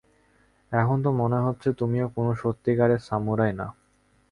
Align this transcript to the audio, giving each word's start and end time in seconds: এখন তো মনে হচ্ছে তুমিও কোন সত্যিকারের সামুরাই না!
এখন 0.71 0.97
তো 1.03 1.19
মনে 1.21 1.39
হচ্ছে 1.39 1.69
তুমিও 1.79 2.05
কোন 2.15 2.27
সত্যিকারের 2.41 3.01
সামুরাই 3.07 3.53
না! 3.53 3.67